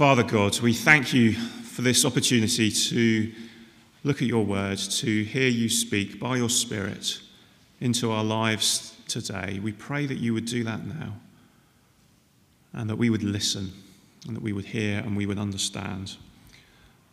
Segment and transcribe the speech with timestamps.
[0.00, 3.30] Father God, we thank you for this opportunity to
[4.02, 7.20] look at your word, to hear you speak by your Spirit
[7.82, 9.60] into our lives today.
[9.62, 11.16] We pray that you would do that now
[12.72, 13.74] and that we would listen
[14.26, 16.16] and that we would hear and we would understand.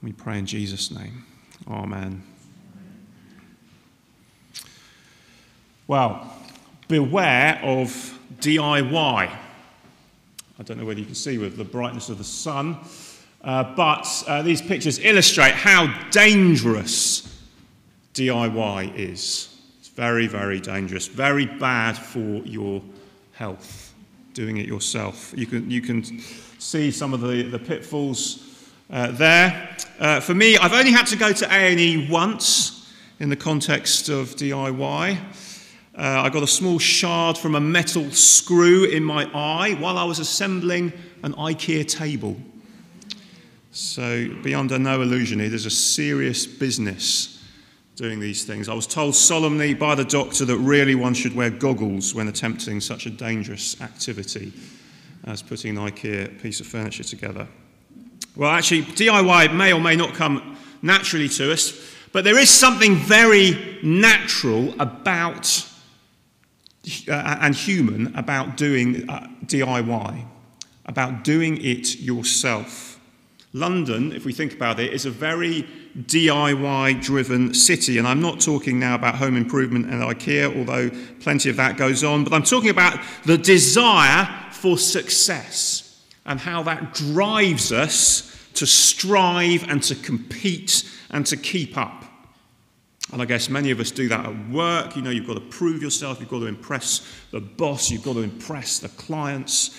[0.02, 1.26] We pray in Jesus' name.
[1.70, 2.24] Amen.
[5.88, 6.34] Well,
[6.88, 9.38] beware of DIY.
[10.60, 12.78] I don't know whether you can see with the brightness of the sun,
[13.44, 17.42] uh, but uh, these pictures illustrate how dangerous
[18.16, 19.56] DIY is.
[19.80, 22.82] It's very, very dangerous, very bad for your
[23.34, 23.94] health,
[24.34, 25.32] doing it yourself.
[25.38, 26.04] You can, you can
[26.58, 29.78] see some of the, the pitfalls uh, there.
[30.00, 34.36] Uh, for me, I've only had to go to A&E once in the context of
[34.36, 35.20] DIY.
[35.98, 40.04] Uh, I got a small shard from a metal screw in my eye while I
[40.04, 40.94] was assembling
[41.24, 42.38] an IKEA table.
[43.72, 47.44] So, be under no illusion here, there's a serious business
[47.96, 48.70] doing these things.
[48.70, 52.80] I was told solemnly by the doctor that really one should wear goggles when attempting
[52.80, 54.54] such a dangerous activity
[55.24, 57.48] as putting an IKEA piece of furniture together.
[58.36, 61.74] Well, actually, DIY may or may not come naturally to us,
[62.12, 65.68] but there is something very natural about
[67.08, 70.26] uh, and human about doing uh, DIY,
[70.86, 73.00] about doing it yourself.
[73.54, 77.98] London, if we think about it, is a very DIY driven city.
[77.98, 82.04] And I'm not talking now about home improvement and IKEA, although plenty of that goes
[82.04, 88.68] on, but I'm talking about the desire for success and how that drives us to
[88.68, 92.04] strive and to compete and to keep up.
[93.14, 94.96] And I guess many of us do that at work.
[94.96, 98.14] You know, you've got to prove yourself, you've got to impress the boss, you've got
[98.14, 99.78] to impress the clients.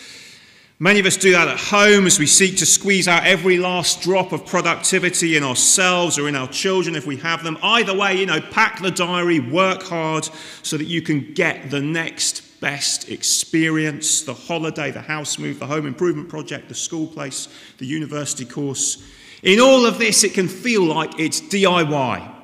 [0.81, 4.01] Many of us do that at home as we seek to squeeze out every last
[4.01, 7.59] drop of productivity in ourselves or in our children if we have them.
[7.63, 10.29] Either way, you know, pack the diary, work hard
[10.63, 15.67] so that you can get the next best experience the holiday, the house move, the
[15.67, 17.49] home improvement project, the school place,
[17.79, 19.03] the university course.
[19.43, 22.38] In all of this, it can feel like it's DIY.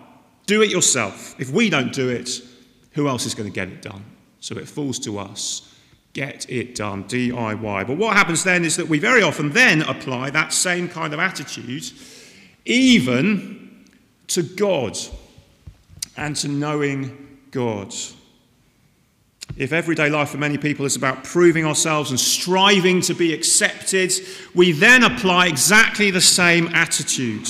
[0.47, 1.34] Do it yourself.
[1.38, 2.28] If we don't do it,
[2.93, 4.05] who else is going to get it done?
[4.41, 5.75] So it falls to us.
[6.12, 7.87] Get it done, DIY.
[7.87, 11.19] But what happens then is that we very often then apply that same kind of
[11.19, 11.84] attitude
[12.65, 13.84] even
[14.28, 14.97] to God
[16.16, 17.93] and to knowing God.
[19.56, 24.12] If everyday life for many people is about proving ourselves and striving to be accepted,
[24.55, 27.49] we then apply exactly the same attitude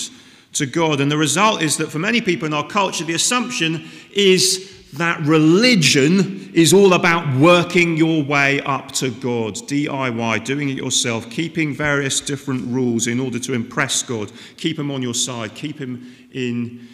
[0.54, 1.00] to God.
[1.00, 5.20] And the result is that for many people in our culture, the assumption is that
[5.22, 11.74] religion is all about working your way up to God, DIY, doing it yourself, keeping
[11.74, 16.14] various different rules in order to impress God, keep him on your side, keep him
[16.32, 16.86] in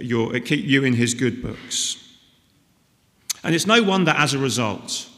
[0.00, 1.98] your, keep you in his good books.
[3.44, 5.08] And it's no wonder as a result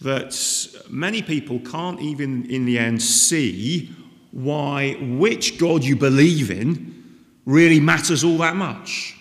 [0.00, 0.34] that
[0.88, 3.94] many people can't even in the end see
[4.34, 6.92] why which God you believe in
[7.46, 9.16] really matters all that much.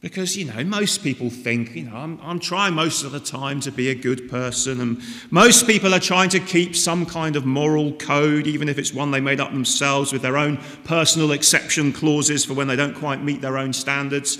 [0.00, 3.58] Because, you know, most people think, you know, I'm, I'm, trying most of the time
[3.62, 7.44] to be a good person, and most people are trying to keep some kind of
[7.44, 11.92] moral code, even if it's one they made up themselves with their own personal exception
[11.92, 14.38] clauses for when they don't quite meet their own standards.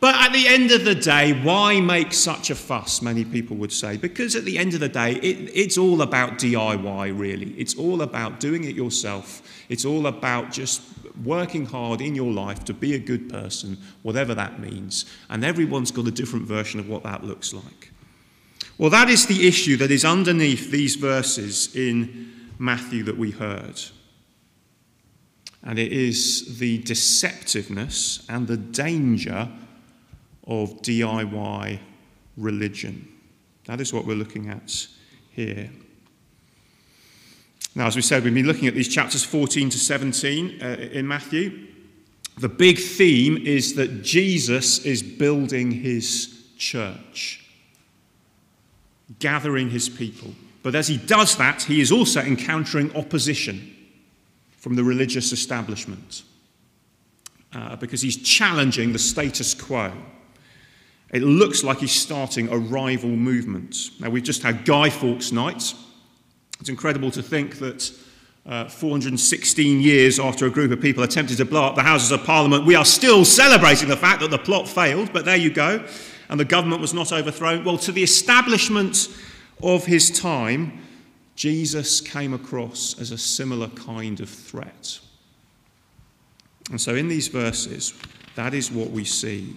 [0.00, 3.72] But at the end of the day, why make such a fuss, many people would
[3.72, 3.96] say?
[3.96, 7.50] Because at the end of the day, it, it's all about DIY, really.
[7.58, 9.42] It's all about doing it yourself.
[9.68, 10.82] It's all about just
[11.24, 15.04] working hard in your life to be a good person, whatever that means.
[15.30, 17.90] And everyone's got a different version of what that looks like.
[18.78, 23.80] Well, that is the issue that is underneath these verses in Matthew that we heard.
[25.64, 29.50] And it is the deceptiveness and the danger
[30.48, 31.78] of DIY
[32.36, 33.06] religion.
[33.66, 34.86] That is what we're looking at
[35.30, 35.70] here.
[37.74, 41.06] Now, as we said, we've been looking at these chapters 14 to 17 uh, in
[41.06, 41.68] Matthew.
[42.38, 47.44] The big theme is that Jesus is building his church,
[49.18, 50.34] gathering his people.
[50.62, 53.76] But as he does that, he is also encountering opposition
[54.56, 56.22] from the religious establishment
[57.52, 59.92] uh, because he's challenging the status quo.
[61.10, 63.90] It looks like he's starting a rival movement.
[63.98, 65.74] Now, we've just had Guy Fawkes Night.
[66.60, 67.90] It's incredible to think that
[68.44, 72.24] uh, 416 years after a group of people attempted to blow up the Houses of
[72.24, 75.84] Parliament, we are still celebrating the fact that the plot failed, but there you go,
[76.28, 77.64] and the government was not overthrown.
[77.64, 79.08] Well, to the establishment
[79.62, 80.82] of his time,
[81.36, 84.98] Jesus came across as a similar kind of threat.
[86.70, 87.94] And so in these verses,
[88.34, 89.54] that is what we see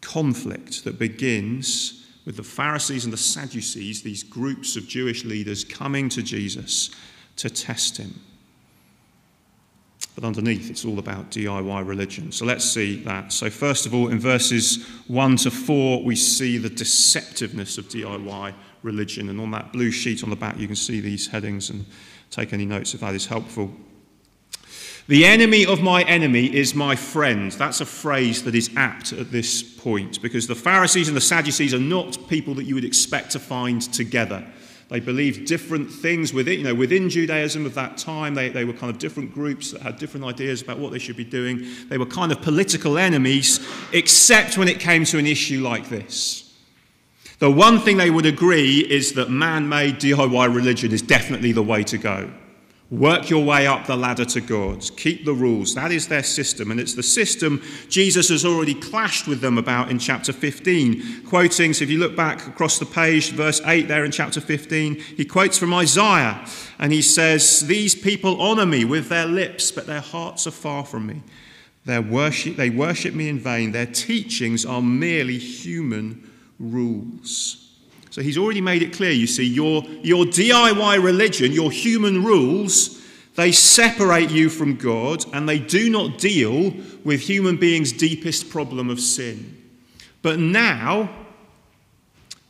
[0.00, 6.08] conflict that begins with the Pharisees and the Sadducees, these groups of Jewish leaders coming
[6.10, 6.90] to Jesus
[7.36, 8.20] to test him.
[10.14, 12.32] But underneath, it's all about DIY religion.
[12.32, 13.32] So let's see that.
[13.32, 18.54] So, first of all, in verses 1 to 4, we see the deceptiveness of DIY
[18.82, 19.28] religion.
[19.28, 21.86] And on that blue sheet on the back, you can see these headings and
[22.30, 23.72] take any notes if that is helpful.
[25.08, 27.50] The enemy of my enemy is my friend.
[27.52, 31.74] That's a phrase that is apt at this point because the Pharisees and the Sadducees
[31.74, 34.46] are not people that you would expect to find together.
[34.90, 38.34] They believed different things within, you know, within Judaism of that time.
[38.34, 41.16] They, they were kind of different groups that had different ideas about what they should
[41.16, 41.64] be doing.
[41.88, 43.60] They were kind of political enemies,
[43.92, 46.52] except when it came to an issue like this.
[47.38, 51.62] The one thing they would agree is that man made DIY religion is definitely the
[51.62, 52.30] way to go.
[52.90, 54.84] Work your way up the ladder to God.
[54.96, 55.76] Keep the rules.
[55.76, 56.72] That is their system.
[56.72, 61.24] And it's the system Jesus has already clashed with them about in chapter 15.
[61.24, 64.96] Quoting, so if you look back across the page, verse 8 there in chapter 15,
[64.96, 66.44] he quotes from Isaiah
[66.80, 70.84] and he says, These people honor me with their lips, but their hearts are far
[70.84, 71.22] from me.
[71.84, 73.70] Their worship, they worship me in vain.
[73.70, 76.28] Their teachings are merely human
[76.58, 77.59] rules.
[78.10, 83.00] So he's already made it clear, you see, your, your DIY religion, your human rules,
[83.36, 86.74] they separate you from God and they do not deal
[87.04, 89.56] with human beings' deepest problem of sin.
[90.22, 91.08] But now,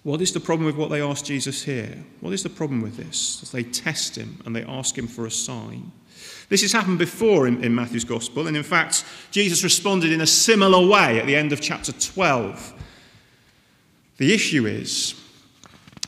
[0.03, 2.03] what is the problem with what they ask Jesus here?
[2.21, 3.51] What is the problem with this?
[3.51, 5.93] They test him and they ask him for a sign.
[6.49, 10.27] This has happened before in, in Matthew's Gospel, and in fact, Jesus responded in a
[10.27, 12.75] similar way at the end of chapter 12.
[14.17, 15.15] The issue is,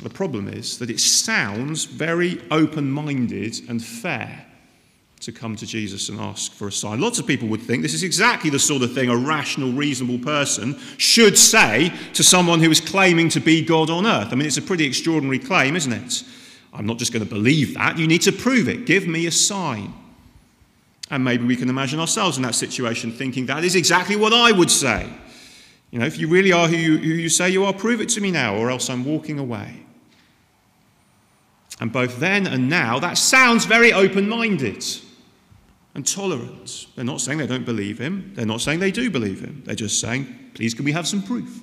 [0.02, 4.46] the problem is that it sounds very open minded and fair
[5.20, 7.00] to come to Jesus and ask for a sign.
[7.00, 10.18] Lots of people would think this is exactly the sort of thing a rational, reasonable
[10.18, 14.28] person should say to someone who is claiming to be God on earth.
[14.32, 16.24] I mean, it's a pretty extraordinary claim, isn't it?
[16.72, 17.98] I'm not just going to believe that.
[17.98, 18.84] You need to prove it.
[18.86, 19.94] Give me a sign.
[21.10, 24.50] And maybe we can imagine ourselves in that situation thinking that is exactly what I
[24.50, 25.08] would say.
[25.92, 28.08] You know, if you really are who you, who you say you are, prove it
[28.10, 29.81] to me now, or else I'm walking away.
[31.82, 34.84] And both then and now, that sounds very open minded
[35.96, 36.86] and tolerant.
[36.94, 39.64] They're not saying they don't believe him, they're not saying they do believe him.
[39.66, 41.60] They're just saying, please, can we have some proof?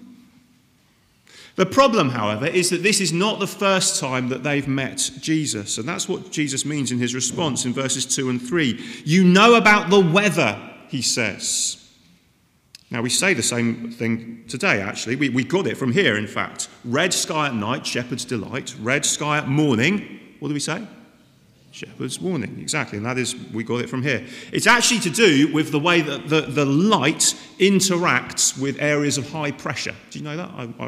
[1.55, 5.77] The problem, however, is that this is not the first time that they've met Jesus.
[5.77, 8.77] And that's what Jesus means in his response in verses 2 and 3.
[9.05, 11.78] You know about the weather, he says.
[12.91, 15.15] Now, we say the same thing today, actually.
[15.15, 16.69] We, we got it from here, in fact.
[16.83, 18.75] Red sky at night, shepherd's delight.
[18.79, 20.85] Red sky at morning, what do we say?
[21.71, 22.97] Shepherd's warning, exactly.
[22.97, 24.25] And that is, we got it from here.
[24.51, 29.29] It's actually to do with the way that the, the light interacts with areas of
[29.29, 29.95] high pressure.
[30.09, 30.49] Do you know that?
[30.49, 30.87] I, I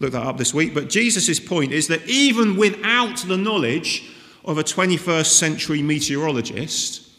[0.00, 0.72] looked that up this week.
[0.72, 4.10] But Jesus' point is that even without the knowledge
[4.46, 7.10] of a 21st century meteorologist,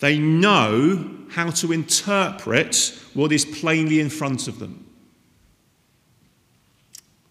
[0.00, 4.84] they know how to interpret what is plainly in front of them.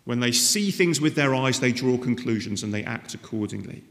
[0.06, 3.84] When they see things with their eyes, they draw conclusions and they act accordingly.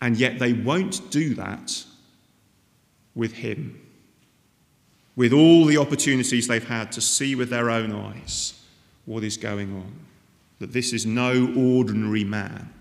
[0.00, 1.84] And yet they won't do that
[3.14, 3.80] with Him.
[5.16, 8.60] With all the opportunities they've had to see with their own eyes
[9.06, 9.94] what is going on.
[10.58, 12.72] That this is no ordinary man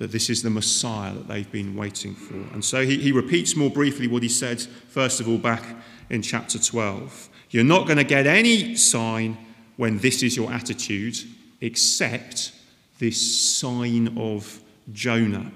[0.00, 2.34] that this is the Messiah that they've been waiting for.
[2.54, 5.62] And so he, he repeats more briefly what he said, first of all, back
[6.08, 7.28] in chapter 12.
[7.50, 9.36] You're not going to get any sign
[9.76, 11.18] when this is your attitude,
[11.60, 12.52] except
[12.98, 15.52] this sign of Jonah.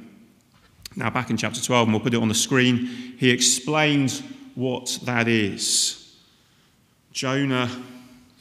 [0.95, 2.85] Now, back in chapter 12, and we'll put it on the screen,
[3.19, 4.23] he explains
[4.55, 6.15] what that is.
[7.13, 7.71] Jonah,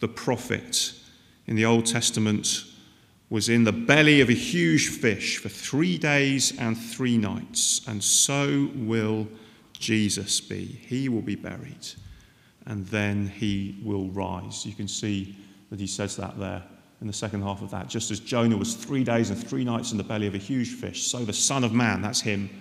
[0.01, 0.91] the prophet
[1.48, 2.65] in the Old Testament,
[3.34, 8.04] was in the belly of a huge fish for three days and three nights, and
[8.04, 9.28] so will
[9.74, 10.66] Jesus be.
[10.66, 11.88] He will be buried,
[12.68, 14.68] and then he will rise.
[14.68, 15.36] You can see
[15.72, 16.62] that he says that there
[17.02, 17.90] in the second half of that.
[17.90, 20.70] Just as Jonah was three days and three nights in the belly of a huge
[20.70, 22.52] fish, so the Son of Man, that's him,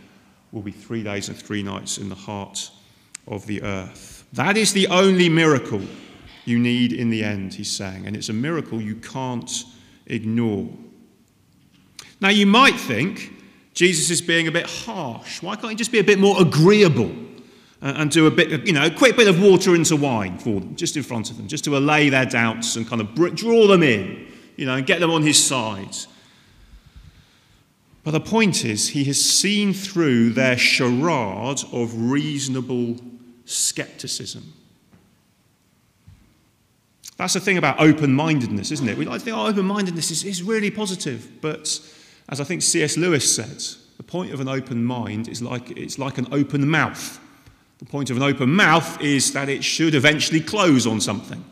[0.52, 2.70] will be three days and three nights in the heart
[3.28, 4.24] of the earth.
[4.32, 5.82] That is the only miracle
[6.46, 8.06] you need in the end, he's saying.
[8.06, 9.64] And it's a miracle you can't
[10.06, 10.68] ignore.
[12.20, 13.32] Now, you might think
[13.74, 15.42] Jesus is being a bit harsh.
[15.42, 17.12] Why can't he just be a bit more agreeable
[17.80, 20.76] and do a bit, you know, a quick bit of water into wine for them,
[20.76, 23.82] just in front of them, just to allay their doubts and kind of draw them
[23.82, 25.96] in, you know, and get them on his side?
[28.04, 32.96] But the point is, he has seen through their charade of reasonable
[33.44, 34.52] skepticism.
[37.16, 38.96] That's the thing about open mindedness, isn't it?
[38.96, 41.78] We like to think oh, open mindedness is, is really positive, but
[42.28, 42.96] as I think C.S.
[42.96, 43.62] Lewis said,
[43.96, 47.20] the point of an open mind is like it's like an open mouth.
[47.78, 51.44] The point of an open mouth is that it should eventually close on something.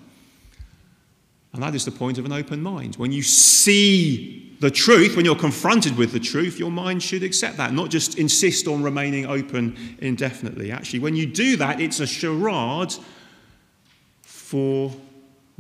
[1.53, 2.97] And that is the point of an open mind.
[2.97, 7.57] When you see the truth, when you're confronted with the truth, your mind should accept
[7.57, 10.71] that, not just insist on remaining open indefinitely.
[10.71, 12.95] Actually, when you do that, it's a charade
[14.23, 14.93] for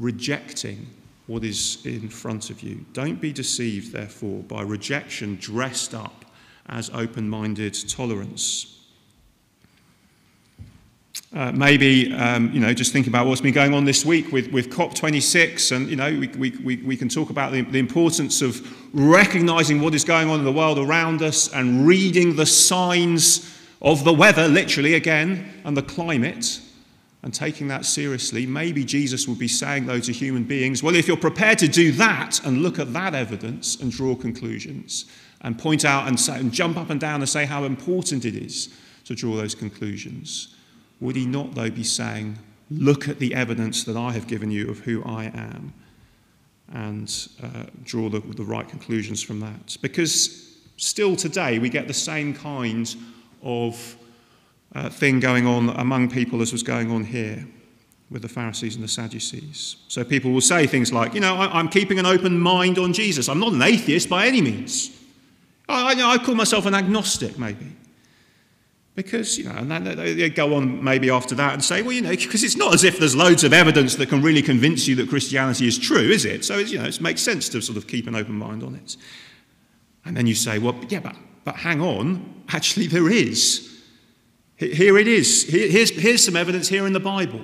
[0.00, 0.86] rejecting
[1.26, 2.84] what is in front of you.
[2.92, 6.24] Don't be deceived, therefore, by rejection dressed up
[6.66, 8.78] as open minded tolerance.
[11.32, 14.50] Uh, maybe, um, you know, just think about what's been going on this week with,
[14.50, 18.42] with COP26, and, you know, we, we, we, we can talk about the, the importance
[18.42, 18.60] of
[18.92, 24.02] recognizing what is going on in the world around us and reading the signs of
[24.02, 26.60] the weather, literally again, and the climate,
[27.22, 28.46] and taking that seriously.
[28.46, 31.92] Maybe Jesus would be saying, though, to human beings, well, if you're prepared to do
[31.92, 35.04] that and look at that evidence and draw conclusions,
[35.42, 38.34] and point out and, say, and jump up and down and say how important it
[38.34, 38.68] is
[39.04, 40.54] to draw those conclusions
[41.00, 42.38] would he not, though, be saying,
[42.70, 45.72] Look at the evidence that I have given you of who I am,
[46.72, 49.76] and uh, draw the, the right conclusions from that?
[49.82, 52.94] Because still today we get the same kind
[53.42, 53.96] of
[54.74, 57.46] uh, thing going on among people as was going on here
[58.10, 59.76] with the Pharisees and the Sadducees.
[59.88, 62.92] So people will say things like, you know, I, am keeping an open mind on
[62.92, 63.28] Jesus.
[63.28, 64.90] I'm not an atheist by any means.
[65.68, 67.66] I, I, I call myself an agnostic, maybe.
[68.96, 72.02] Because, you know, and then they go on maybe after that and say, well, you
[72.02, 74.96] know, because it's not as if there's loads of evidence that can really convince you
[74.96, 76.44] that Christianity is true, is it?
[76.44, 78.96] So, you know, it makes sense to sort of keep an open mind on it.
[80.04, 83.69] And then you say, well, yeah, but, but hang on, actually there is.
[84.60, 85.48] Here it is.
[85.48, 87.40] Here's, here's some evidence here in the Bible.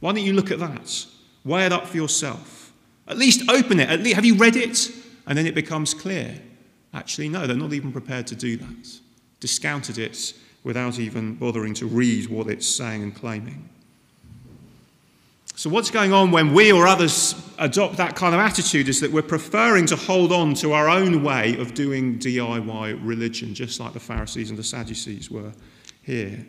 [0.00, 1.06] Why don't you look at that?
[1.44, 2.72] Weigh it up for yourself.
[3.06, 4.00] At least open it.
[4.00, 4.90] Least, have you read it?
[5.28, 6.40] And then it becomes clear.
[6.92, 8.98] Actually, no, they're not even prepared to do that.
[9.38, 10.34] Discounted it
[10.64, 13.68] without even bothering to read what it's saying and claiming.
[15.54, 19.12] So, what's going on when we or others adopt that kind of attitude is that
[19.12, 23.92] we're preferring to hold on to our own way of doing DIY religion, just like
[23.92, 25.52] the Pharisees and the Sadducees were
[26.08, 26.46] here.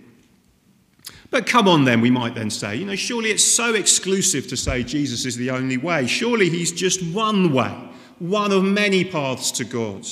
[1.30, 4.58] But come on, then, we might then say, you know, surely it's so exclusive to
[4.58, 6.08] say Jesus is the only way.
[6.08, 7.76] Surely he's just one way,
[8.18, 10.08] one of many paths to God.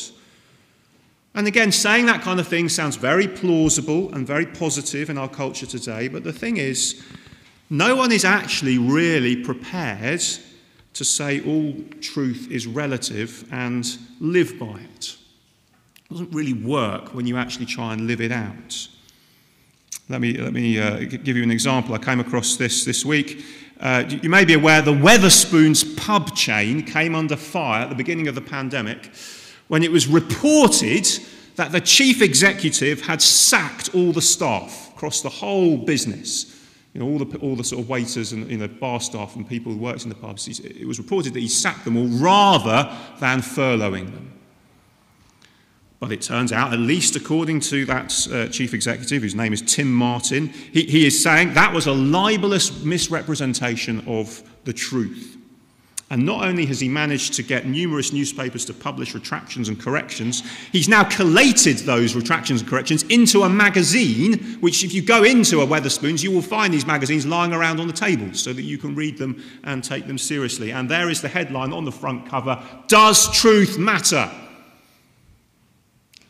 [1.34, 5.30] And again, saying that kind of thing sounds very plausible and very positive in our
[5.30, 7.04] culture today, but the thing is,
[7.70, 10.24] no one is actually really prepared
[10.94, 15.18] to say all truth is relative and live by it.
[16.06, 18.88] It doesn't really work when you actually try and live it out.
[20.10, 21.94] Let me, let me uh, give you an example.
[21.94, 23.44] I came across this this week.
[23.78, 28.30] Uh, you may be aware the Wetherspoons pub chain came under fire at the beginning
[28.30, 29.12] of the pandemic
[29.68, 31.06] when it was reported
[31.58, 36.56] that the chief executive had sacked all the staff across the whole business.
[36.94, 39.48] You know, all the, all the sort of waiters and you know, bar staff and
[39.48, 40.48] people who worked in the pubs.
[40.48, 44.37] It was reported that he sacked them all rather than furloughing them.
[46.00, 49.64] But it turns out, at least according to that uh, chief executive, whose name is
[49.64, 55.38] Tim Martin, he, he is saying that was a libelous misrepresentation of the truth.
[56.10, 60.42] And not only has he managed to get numerous newspapers to publish retractions and corrections,
[60.72, 65.62] he's now collated those retractions and corrections into a magazine, which, if you go into
[65.62, 68.78] a Wetherspoons, you will find these magazines lying around on the tables so that you
[68.78, 70.72] can read them and take them seriously.
[70.72, 74.32] And there is the headline on the front cover Does Truth Matter?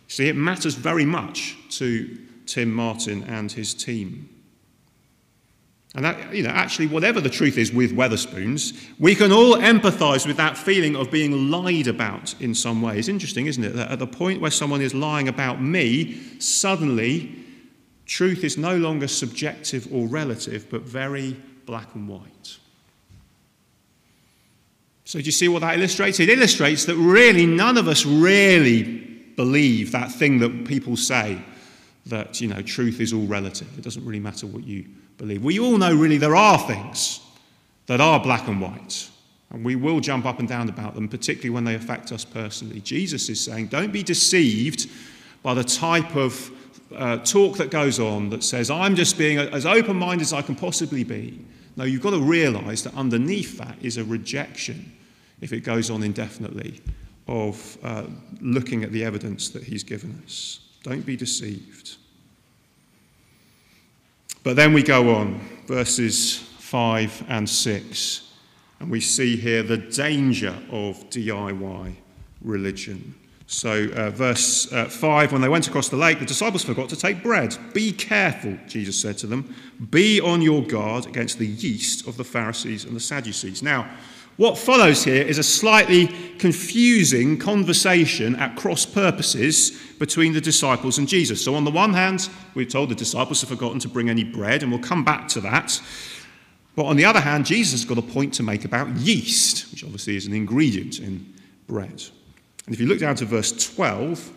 [0.08, 4.30] See, it matters very much to Tim Martin and his team.
[5.96, 10.28] And that, you know, actually, whatever the truth is with Wetherspoons, we can all empathize
[10.28, 13.00] with that feeling of being lied about in some way.
[13.00, 13.74] It's interesting, isn't it?
[13.74, 17.36] That at the point where someone is lying about me, suddenly
[18.06, 21.36] truth is no longer subjective or relative, but very
[21.66, 22.58] black and white.
[25.06, 26.20] So, do you see what that illustrates?
[26.20, 29.07] It illustrates that really none of us really
[29.38, 31.41] believe that thing that people say
[32.08, 33.67] that, you know, truth is all relative.
[33.77, 34.86] It doesn't really matter what you
[35.17, 35.44] believe.
[35.44, 37.22] We all know really there are things
[37.86, 39.10] that are black and white,
[39.51, 42.82] and we will jump up and down about them, particularly when they affect us personally.
[42.82, 44.89] Jesus is saying, don't be deceived
[45.44, 46.51] by the type of
[46.96, 50.41] uh, talk that goes on that says, I'm just being as open minded as I
[50.41, 51.46] can possibly be.
[51.75, 54.91] No, you've got to realize that underneath that is a rejection,
[55.41, 56.82] if it goes on indefinitely,
[57.28, 58.04] of uh,
[58.42, 60.60] looking at the evidence that he's given us.
[60.84, 61.98] Don't be deceived.
[64.44, 68.34] But then we go on, verses 5 and 6,
[68.80, 71.96] and we see here the danger of DIY
[72.42, 73.16] religion.
[73.48, 76.98] So, uh, verse uh, 5 when they went across the lake, the disciples forgot to
[76.98, 77.58] take bread.
[77.74, 79.56] Be careful, Jesus said to them.
[79.90, 83.64] Be on your guard against the yeast of the Pharisees and the Sadducees.
[83.64, 83.90] Now,
[84.38, 91.08] what follows here is a slightly confusing conversation at cross purposes between the disciples and
[91.08, 91.44] Jesus.
[91.44, 94.62] So, on the one hand, we're told the disciples have forgotten to bring any bread,
[94.62, 95.82] and we'll come back to that.
[96.75, 99.84] But on the other hand, Jesus has got a point to make about yeast, which
[99.84, 101.34] obviously is an ingredient in
[101.65, 102.03] bread.
[102.67, 104.32] And if you look down to verse 12,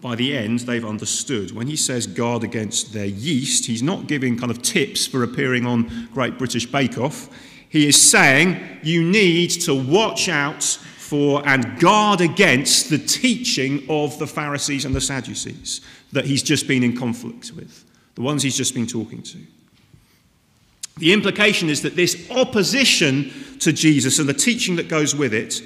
[0.00, 1.50] by the end, they've understood.
[1.50, 5.66] When he says guard against their yeast, he's not giving kind of tips for appearing
[5.66, 7.28] on Great British Bake Off.
[7.68, 14.18] He is saying you need to watch out for and guard against the teaching of
[14.18, 15.80] the Pharisees and the Sadducees
[16.12, 19.38] that he's just been in conflict with, the ones he's just been talking to.
[20.98, 23.30] The implication is that this opposition
[23.60, 25.62] to Jesus and the teaching that goes with it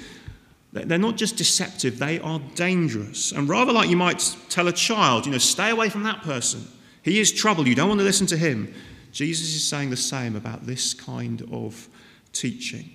[0.73, 3.33] they're not just deceptive, they are dangerous.
[3.33, 6.65] And rather like you might tell a child, you know, stay away from that person.
[7.03, 7.67] He is trouble.
[7.67, 8.73] You don't want to listen to him.
[9.11, 11.87] Jesus is saying the same about this kind of
[12.33, 12.89] teaching.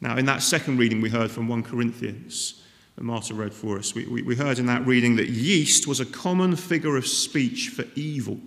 [0.00, 2.62] Now, in that second reading, we heard from 1 Corinthians
[2.94, 3.94] that Martha read for us.
[3.94, 7.70] We, we, we heard in that reading that yeast was a common figure of speech
[7.70, 8.38] for evil.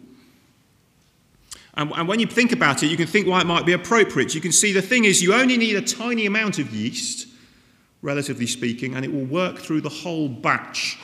[1.75, 4.36] And, and when you think about it, you can think why it might be appropriate.
[4.36, 7.28] You can see the thing is, you only need a tiny amount of yeast
[8.01, 10.98] relatively speaking, and it will work through the whole batch.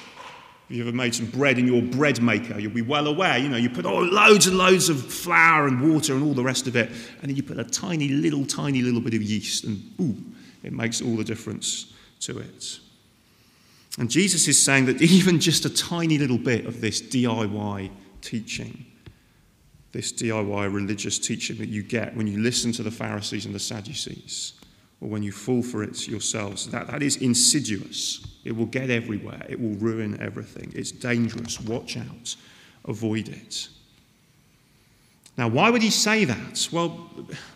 [0.70, 3.38] If you've ever made some bread in your bread maker, you'll be well aware.
[3.38, 6.44] You know, you put oh, loads and loads of flour and water and all the
[6.44, 9.64] rest of it, and then you put a tiny little, tiny little bit of yeast,
[9.64, 10.18] and ooh,
[10.64, 12.80] it makes all the difference to it.
[13.98, 17.90] And Jesus is saying that even just a tiny little bit of this DIY
[18.22, 18.86] teaching,
[19.94, 23.60] this DIY religious teaching that you get when you listen to the Pharisees and the
[23.60, 24.57] Sadducees,
[25.02, 26.68] or when you fall for it yourselves.
[26.70, 28.26] That, that is insidious.
[28.44, 30.72] It will get everywhere, it will ruin everything.
[30.76, 31.60] It's dangerous.
[31.62, 32.36] Watch out,
[32.86, 33.68] avoid it.
[35.38, 36.68] Now, why would he say that?
[36.72, 37.10] Well,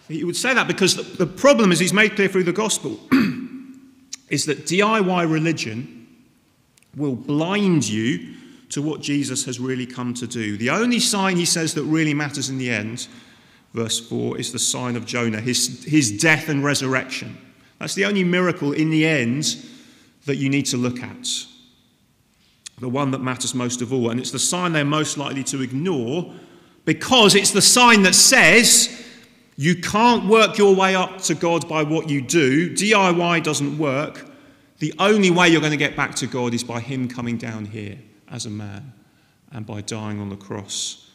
[0.08, 2.99] he would say that because the, the problem, as he's made clear through the gospel,
[4.30, 6.08] is that DIY religion
[6.95, 8.36] will blind you
[8.69, 10.58] to what Jesus has really come to do.
[10.58, 13.08] The only sign, he says, that really matters in the end
[13.73, 17.38] verse 4, is the sign of Jonah, his, his death and resurrection.
[17.79, 19.57] That's the only miracle in the end
[20.25, 21.27] that you need to look at.
[22.79, 24.10] The one that matters most of all.
[24.10, 26.34] And it's the sign they're most likely to ignore
[26.86, 29.03] because it's the sign that says
[29.55, 32.73] you can't work your way up to God by what you do.
[32.73, 34.25] DIY doesn't work.
[34.79, 37.65] The only way you're going to get back to God is by Him coming down
[37.65, 38.93] here as a man
[39.51, 41.10] and by dying on the cross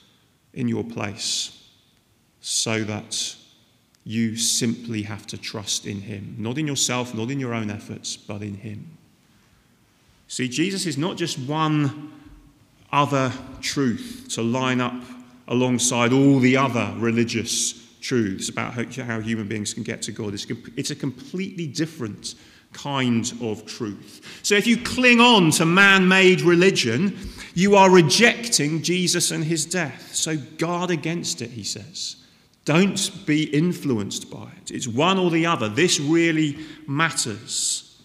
[0.52, 1.65] in your place
[2.48, 3.34] so that
[4.04, 6.36] you simply have to trust in Him.
[6.38, 8.96] Not in yourself, not in your own efforts, but in Him.
[10.28, 12.12] See, Jesus is not just one
[12.92, 13.32] other
[13.62, 14.94] truth to line up
[15.48, 20.32] alongside all the other religious truths about how, human beings can get to God.
[20.32, 22.36] It's a completely different
[22.72, 24.38] kind of truth.
[24.44, 27.18] So if you cling on to man made religion,
[27.54, 30.14] you are rejecting Jesus and his death.
[30.14, 32.18] So guard against it, he says.
[32.66, 34.72] Don't be influenced by it.
[34.72, 35.68] It's one or the other.
[35.68, 38.02] This really matters.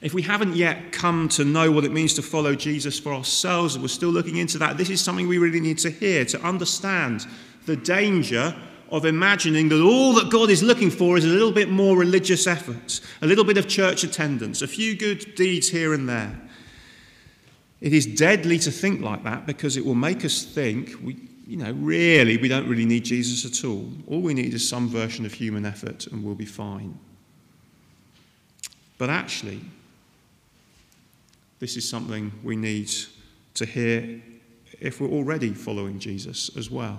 [0.00, 3.74] If we haven't yet come to know what it means to follow Jesus for ourselves,
[3.74, 6.40] and we're still looking into that, this is something we really need to hear to
[6.42, 7.26] understand
[7.66, 8.54] the danger
[8.90, 12.46] of imagining that all that God is looking for is a little bit more religious
[12.46, 16.40] effort, a little bit of church attendance, a few good deeds here and there.
[17.80, 21.56] It is deadly to think like that because it will make us think we, you
[21.56, 23.88] know, really, we don't really need Jesus at all.
[24.06, 26.98] All we need is some version of human effort and we'll be fine.
[28.96, 29.60] But actually,
[31.58, 32.90] this is something we need
[33.54, 34.22] to hear
[34.80, 36.98] if we're already following Jesus as well.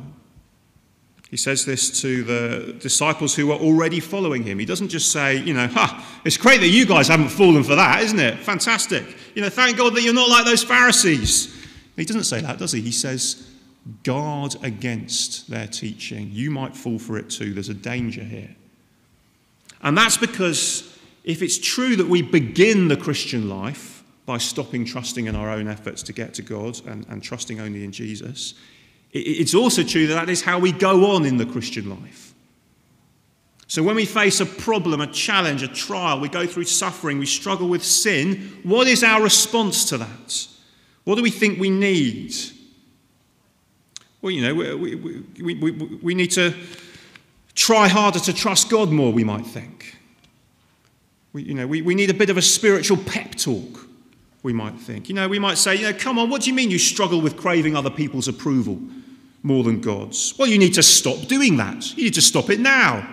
[1.32, 4.60] He says this to the disciples who are already following him.
[4.60, 7.76] He doesn't just say, you know, ha, it's great that you guys haven't fallen for
[7.76, 8.40] that, isn't it?
[8.40, 9.04] Fantastic.
[9.34, 11.66] You know, thank God that you're not like those Pharisees.
[11.96, 12.82] He doesn't say that, does he?
[12.82, 13.55] He says,
[14.04, 16.30] Guard against their teaching.
[16.32, 17.54] You might fall for it too.
[17.54, 18.56] There's a danger here.
[19.82, 25.28] And that's because if it's true that we begin the Christian life by stopping trusting
[25.28, 28.56] in our own efforts to get to God and, and trusting only in Jesus,
[29.12, 32.34] it's also true that that is how we go on in the Christian life.
[33.68, 37.26] So when we face a problem, a challenge, a trial, we go through suffering, we
[37.26, 40.48] struggle with sin, what is our response to that?
[41.04, 42.34] What do we think we need?
[44.26, 46.52] Well, you know, we, we, we, we, need to
[47.54, 50.00] try harder to trust God more, we might think.
[51.32, 53.88] We, you know, we, we need a bit of a spiritual pep talk,
[54.42, 55.10] we might think.
[55.10, 57.22] You know, we might say, you know, come on, what do you mean you struggle
[57.22, 58.80] with craving other people's approval
[59.44, 60.34] more than God's?
[60.40, 61.96] Well, you need to stop doing that.
[61.96, 63.08] You need to stop it now.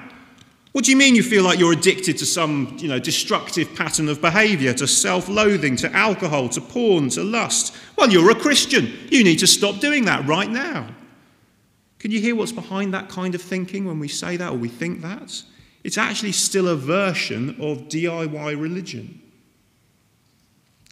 [0.72, 4.09] What do you mean you feel like you're addicted to some, you know, destructive pattern
[4.09, 7.77] of behavior, to self-loathing, to alcohol, to porn, to lust?
[7.98, 8.90] Well, you're a Christian.
[9.11, 10.88] You need to stop doing that right now.
[12.02, 14.68] Can you hear what's behind that kind of thinking when we say that or we
[14.68, 15.40] think that?
[15.84, 19.22] It's actually still a version of DIY religion.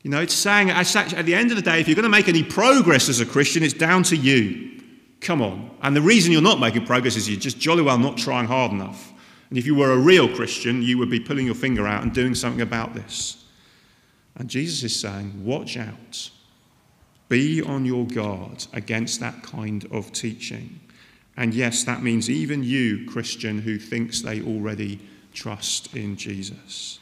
[0.04, 2.28] You know, it's saying at the end of the day, if you're going to make
[2.28, 4.82] any progress as a Christian, it's down to you.
[5.20, 5.76] Come on.
[5.82, 8.70] And the reason you're not making progress is you're just jolly well not trying hard
[8.70, 9.12] enough.
[9.48, 12.14] And if you were a real Christian, you would be pulling your finger out and
[12.14, 13.44] doing something about this.
[14.36, 16.30] And Jesus is saying, watch out.
[17.28, 20.78] Be on your guard against that kind of teaching.
[21.40, 25.00] And yes, that means even you, Christian, who thinks they already
[25.32, 26.98] trust in Jesus.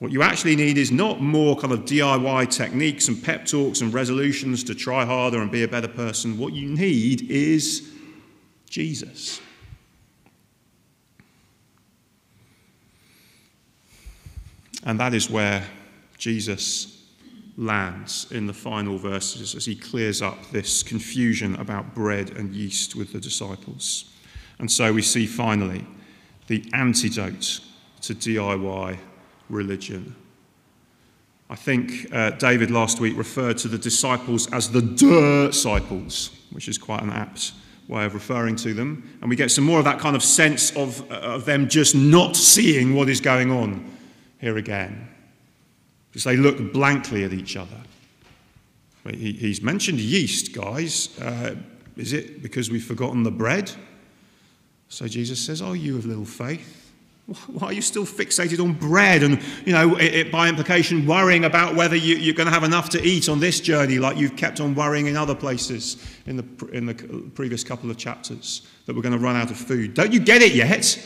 [0.00, 3.94] What you actually need is not more kind of DIY techniques and pep talks and
[3.94, 6.36] resolutions to try harder and be a better person.
[6.36, 7.92] What you need is
[8.68, 9.40] Jesus.
[14.82, 15.64] And that is where
[16.18, 16.95] Jesus
[17.56, 22.94] lands in the final verses as he clears up this confusion about bread and yeast
[22.94, 24.12] with the disciples.
[24.58, 25.86] And so we see finally
[26.46, 27.60] the antidote
[28.02, 28.98] to DIY
[29.48, 30.14] religion.
[31.48, 36.76] I think uh, David last week referred to the disciples as the disciples, which is
[36.76, 37.52] quite an apt
[37.88, 39.18] way of referring to them.
[39.20, 41.94] And we get some more of that kind of sense of, uh, of them just
[41.94, 43.88] not seeing what is going on
[44.40, 45.08] here again.
[46.16, 47.76] Because they look blankly at each other.
[49.10, 51.10] He, he's mentioned yeast, guys.
[51.20, 51.56] Uh,
[51.98, 53.70] is it because we've forgotten the bread?
[54.88, 56.90] So Jesus says, Oh, you of little faith.
[57.48, 61.44] Why are you still fixated on bread and, you know, it, it, by implication, worrying
[61.44, 64.36] about whether you, you're going to have enough to eat on this journey like you've
[64.36, 66.94] kept on worrying in other places in the, in the
[67.34, 69.92] previous couple of chapters that we're going to run out of food?
[69.92, 70.98] Don't you get it yet?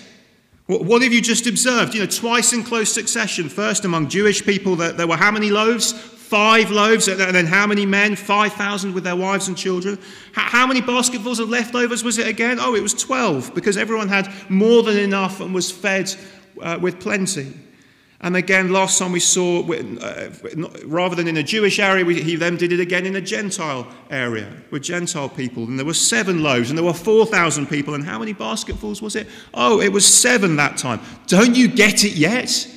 [0.79, 1.95] What have you just observed?
[1.95, 3.49] You know, twice in close succession.
[3.49, 5.91] First, among Jewish people, there were how many loaves?
[5.91, 7.09] Five loaves.
[7.09, 8.15] And then how many men?
[8.15, 9.99] 5,000 with their wives and children.
[10.33, 12.59] How many basketfuls of leftovers was it again?
[12.61, 16.15] Oh, it was 12, because everyone had more than enough and was fed
[16.63, 17.53] uh, with plenty.
[18.23, 20.31] And again, last time we saw, uh,
[20.85, 24.53] rather than in a Jewish area, he then did it again in a Gentile area
[24.71, 25.65] with Gentile people.
[25.65, 27.95] And there were seven loaves, and there were 4,000 people.
[27.95, 29.27] And how many basketfuls was it?
[29.55, 31.01] Oh, it was seven that time.
[31.29, 32.69] Don't you get it yet?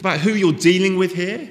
[0.00, 1.48] About who you're dealing with here?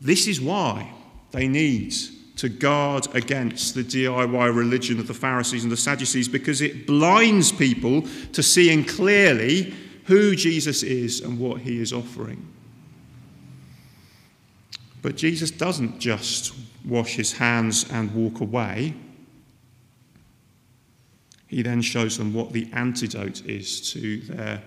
[0.00, 0.94] This is why
[1.32, 1.94] they need
[2.36, 7.52] to guard against the DIY religion of the Pharisees and the Sadducees, because it blinds
[7.52, 12.46] people to seeing clearly who Jesus is and what he is offering.
[15.02, 16.52] But Jesus doesn't just
[16.84, 18.94] wash his hands and walk away.
[21.46, 24.62] He then shows them what the antidote is to their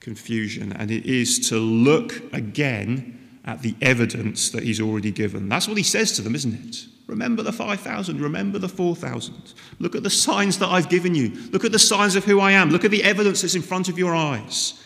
[0.00, 5.48] confusion, and it is to look again at the evidence that he's already given.
[5.48, 6.76] That's what he says to them, isn't it?
[7.06, 8.20] Remember the 5,000.
[8.20, 9.54] Remember the 4,000.
[9.78, 11.30] Look at the signs that I've given you.
[11.50, 12.70] Look at the signs of who I am.
[12.70, 14.82] Look at the evidence that's in front of your eyes.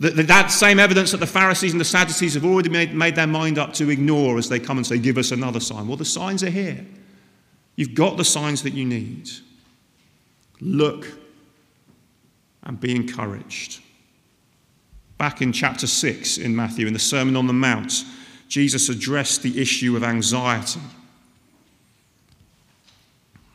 [0.00, 3.58] That, same evidence that the Pharisees and the Sadducees have already made, made their mind
[3.58, 5.86] up to ignore as they come and say, Give us another sign.
[5.86, 6.86] Well, the signs are here.
[7.76, 9.28] You've got the signs that you need.
[10.60, 11.06] Look
[12.62, 13.80] and be encouraged.
[15.18, 18.04] Back in chapter 6 in Matthew, in the Sermon on the Mount,
[18.48, 20.80] Jesus addressed the issue of anxiety.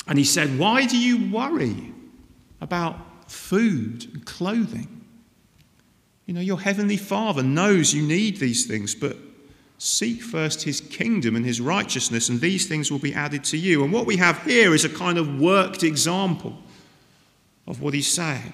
[0.07, 1.93] And he said, Why do you worry
[2.61, 4.95] about food and clothing?
[6.25, 9.17] You know, your heavenly Father knows you need these things, but
[9.77, 13.83] seek first his kingdom and his righteousness, and these things will be added to you.
[13.83, 16.57] And what we have here is a kind of worked example
[17.67, 18.53] of what he's saying.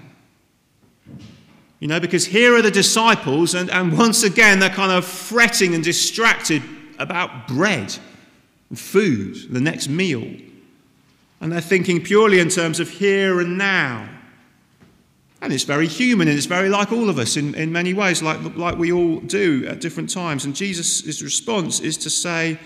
[1.80, 5.74] You know, because here are the disciples, and, and once again, they're kind of fretting
[5.74, 6.62] and distracted
[7.00, 7.98] about bread
[8.70, 10.24] and food, the next meal.
[11.42, 14.08] And they're thinking purely in terms of here and now.
[15.42, 18.22] And it's very human and it's very like all of us in, in many ways,
[18.22, 20.46] like, like we all do at different times.
[20.46, 22.60] And Jesus' response is to say,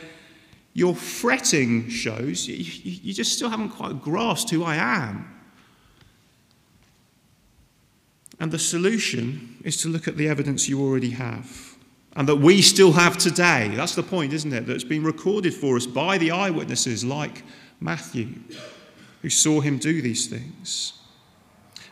[0.73, 5.31] Your fretting shows you, you just still haven't quite grasped who I am.
[8.41, 11.75] And the solution is to look at the evidence you already have
[12.15, 13.71] and that we still have today.
[13.75, 14.65] That's the point, isn't it?
[14.65, 17.43] That's been recorded for us by the eyewitnesses like
[17.85, 18.27] Matthew,
[19.21, 20.93] who saw him do these things.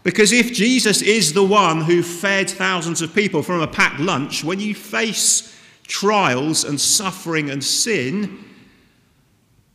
[0.04, 4.44] Because if Jesus is the one who fed thousands of people from a packed lunch,
[4.44, 8.44] when you face trials and suffering and sin,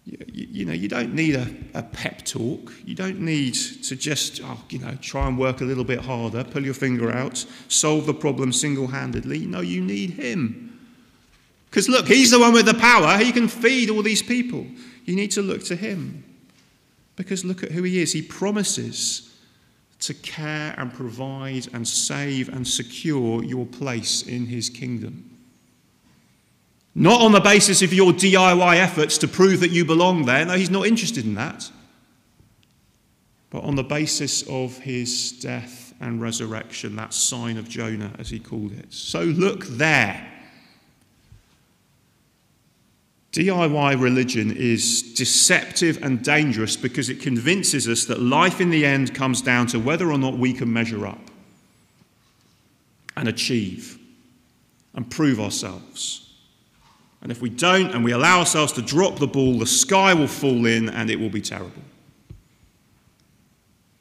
[0.05, 2.73] you, you, know, you don't need a, a, pep talk.
[2.85, 6.45] You don't need to just, oh, you know, try and work a little bit harder,
[6.45, 9.41] pull your finger out, solve the problem single handedly.
[9.41, 10.79] No, you need Him.
[11.69, 13.19] Because look, He's the one with the power.
[13.19, 14.67] He can feed all these people.
[15.09, 16.23] You need to look to Him.
[17.17, 18.13] Because look at who He is.
[18.13, 19.35] He promises
[20.01, 25.39] to care and provide and save and secure your place in His kingdom.
[26.95, 30.45] Not on the basis of your DIY efforts to prove that you belong there.
[30.45, 31.71] No, he's not interested in that.
[33.51, 38.39] But on the basis of his death and resurrection, that sign of Jonah, as he
[38.39, 38.93] called it.
[38.93, 40.38] So look there.
[43.33, 49.15] DIY religion is deceptive and dangerous because it convinces us that life in the end
[49.15, 51.21] comes down to whether or not we can measure up
[53.17, 53.99] and achieve
[54.95, 56.33] and prove ourselves.
[57.21, 60.29] And if we don't and we allow ourselves to drop the ball, the sky will
[60.29, 61.83] fall in and it will be terrible.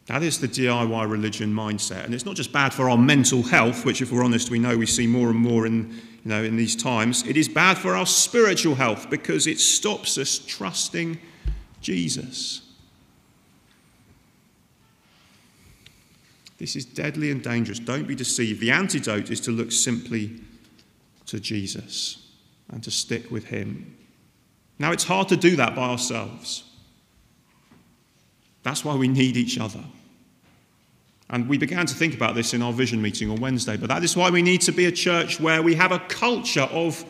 [0.07, 2.05] That is the DIY religion mindset.
[2.05, 4.77] And it's not just bad for our mental health, which, if we're honest, we know
[4.77, 7.27] we see more and more in, you know, in these times.
[7.27, 11.19] It is bad for our spiritual health because it stops us trusting
[11.81, 12.61] Jesus.
[16.57, 17.77] This is deadly and dangerous.
[17.77, 18.61] Don't be deceived.
[18.61, 20.39] The antidote is to look simply
[21.27, 22.29] to Jesus
[22.69, 23.95] and to stick with Him.
[24.79, 26.63] Now, it's hard to do that by ourselves.
[28.67, 29.81] That's why we need each other.
[31.29, 34.03] And we began to think about this in our vision meeting on Wednesday, but that
[34.03, 37.05] is why we need to be a church where we have a culture of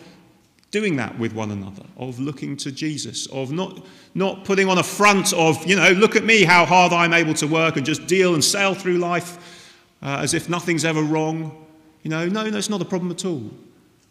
[0.69, 4.83] doing that with one another, of looking to Jesus, of not, not putting on a
[4.83, 8.05] front of, you know, look at me, how hard I'm able to work and just
[8.05, 11.65] deal and sail through life uh, as if nothing's ever wrong.
[12.03, 13.49] You know, no, that's not a problem at all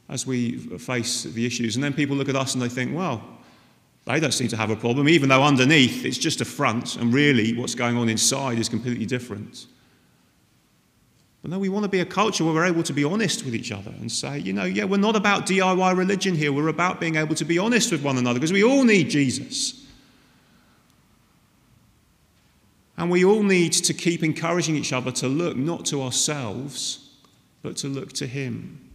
[0.08, 1.76] as we face the issues.
[1.76, 3.35] And then people look at us and they think, well,
[4.06, 7.12] they don't seem to have a problem, even though underneath it's just a front, and
[7.12, 9.66] really what's going on inside is completely different.
[11.42, 13.54] But no, we want to be a culture where we're able to be honest with
[13.54, 16.52] each other and say, you know, yeah, we're not about DIY religion here.
[16.52, 19.84] We're about being able to be honest with one another because we all need Jesus.
[22.96, 27.10] And we all need to keep encouraging each other to look not to ourselves,
[27.62, 28.85] but to look to Him.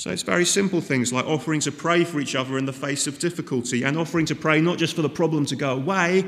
[0.00, 3.06] So it's very simple things like offering to pray for each other in the face
[3.06, 6.24] of difficulty and offering to pray not just for the problem to go away,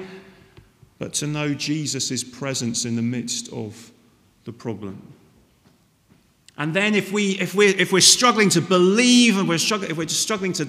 [0.98, 3.90] but to know Jesus' presence in the midst of
[4.44, 5.14] the problem.
[6.58, 9.96] And then if, we, if, we're, if we're struggling to believe and we're struggling, if
[9.96, 10.66] we're just struggling to,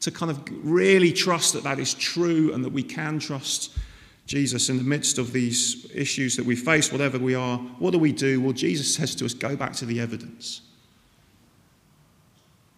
[0.00, 3.76] to kind of really trust that that is true and that we can trust
[4.24, 7.98] Jesus in the midst of these issues that we face, whatever we are, what do
[7.98, 8.40] we do?
[8.40, 10.62] Well, Jesus says to us, go back to the evidence.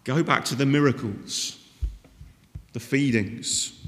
[0.09, 1.59] Go back to the miracles,
[2.73, 3.79] the feedings.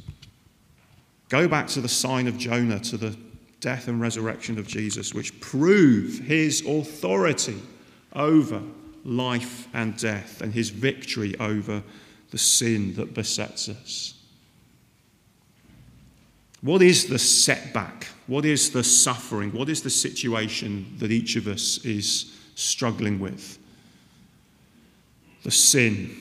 [1.30, 3.18] Go back to the sign of Jonah, to the
[3.60, 7.60] death and resurrection of Jesus, which prove his authority
[8.14, 8.62] over
[9.04, 11.82] life and death and his victory over
[12.30, 14.14] the sin that besets us.
[16.62, 18.06] What is the setback?
[18.28, 19.52] What is the suffering?
[19.54, 23.58] What is the situation that each of us is struggling with?
[25.44, 26.16] The sin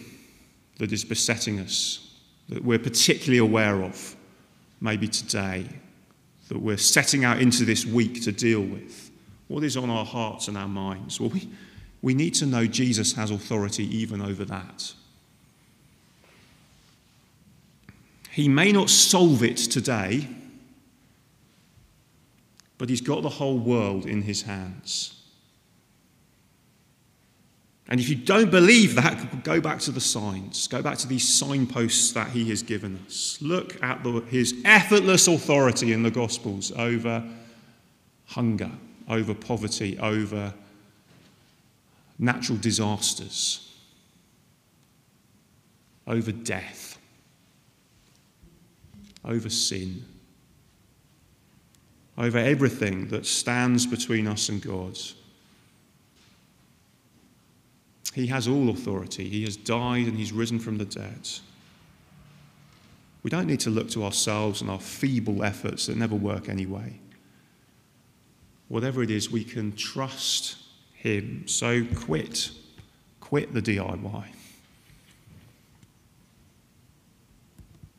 [0.79, 2.15] that is besetting us,
[2.49, 4.17] that we're particularly aware of,
[4.81, 5.67] maybe today,
[6.49, 9.11] that we're setting out into this week to deal with?
[9.49, 11.21] What is on our hearts and our minds?
[11.21, 11.49] Well, we,
[12.03, 14.95] we need to know Jesus has authority even over that.
[18.31, 20.29] He may not solve it today,
[22.79, 25.20] but he's got the whole world in his hands.
[27.91, 30.69] And if you don't believe that, go back to the signs.
[30.69, 33.37] Go back to these signposts that he has given us.
[33.41, 37.29] Look at the, his effortless authority in the Gospels over
[38.27, 38.71] hunger,
[39.09, 40.55] over poverty, over
[42.17, 43.75] natural disasters,
[46.07, 46.97] over death,
[49.25, 50.05] over sin,
[52.17, 54.97] over everything that stands between us and God.
[58.15, 59.29] He has all authority.
[59.29, 61.29] He has died and he's risen from the dead.
[63.23, 66.99] We don't need to look to ourselves and our feeble efforts that never work anyway.
[68.69, 70.57] Whatever it is, we can trust
[70.95, 71.47] Him.
[71.47, 72.51] So quit.
[73.21, 74.25] Quit the DIY.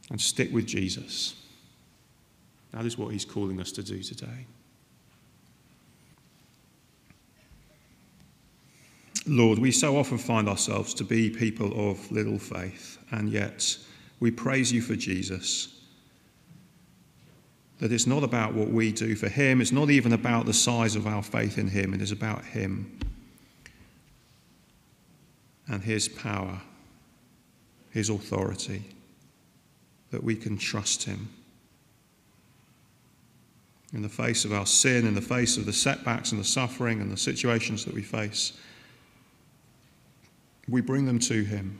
[0.09, 1.35] And stick with Jesus.
[2.71, 4.47] That is what He's calling us to do today.
[9.27, 13.77] Lord, we so often find ourselves to be people of little faith, and yet
[14.19, 15.79] we praise you for Jesus.
[17.79, 20.95] That it's not about what we do for him, it's not even about the size
[20.95, 22.99] of our faith in him, it is about him
[25.67, 26.61] and his power,
[27.91, 28.83] his authority,
[30.11, 31.29] that we can trust him.
[33.93, 37.01] In the face of our sin, in the face of the setbacks and the suffering
[37.01, 38.53] and the situations that we face,
[40.71, 41.77] we bring them to Him.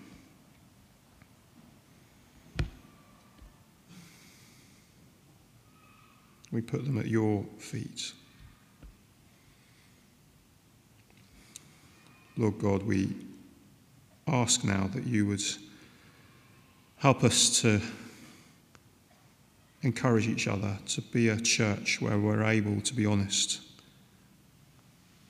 [6.52, 8.12] We put them at your feet.
[12.36, 13.16] Lord God, we
[14.28, 15.44] ask now that you would
[16.98, 17.80] help us to
[19.84, 23.62] encourage each other to be a church where we're able to be honest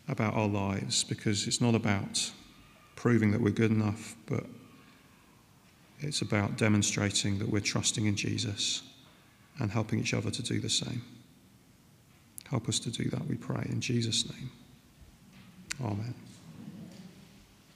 [0.08, 2.32] about our lives because it's not about
[3.01, 4.45] proving that we're good enough, but
[6.01, 8.83] it's about demonstrating that we're trusting in Jesus
[9.57, 11.01] and helping each other to do the same.
[12.47, 14.51] Help us to do that, we pray, in Jesus' name.
[15.83, 16.13] Amen.